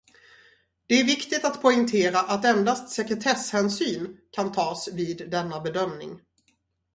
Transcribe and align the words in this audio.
Det 0.87 0.95
är 0.99 1.03
viktigt 1.05 1.45
att 1.45 1.61
poängtera 1.61 2.19
att 2.19 2.45
endast 2.45 2.89
sekretesshänsyn 2.89 4.17
kan 4.31 4.51
tas 4.51 4.87
vid 4.93 5.29
denna 5.31 5.59
bedömning. 5.59 6.19